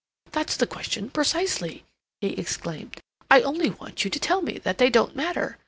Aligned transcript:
"That's 0.31 0.57
the 0.57 0.65
question 0.65 1.11
precisely," 1.11 1.83
he 2.21 2.29
exclaimed. 2.29 3.01
"I 3.29 3.41
only 3.41 3.69
want 3.69 4.03
you 4.03 4.09
to 4.09 4.19
tell 4.19 4.41
me 4.41 4.57
that 4.63 4.79
they 4.79 4.89
don't 4.89 5.15
matter. 5.15 5.59